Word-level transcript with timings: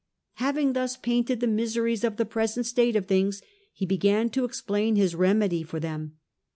Having 0.37 0.73
thus 0.73 0.97
painted 0.97 1.41
the 1.41 1.45
miseries 1.47 2.03
of 2.03 2.17
the 2.17 2.25
present 2.25 2.65
state 2.65 2.95
of 2.95 3.05
things, 3.05 3.43
he 3.71 3.85
began 3.85 4.31
to 4.31 4.45
explain 4.45 4.95
his 4.95 5.13
remedy 5.13 5.61
for 5.61 5.79
them. 5.79 6.17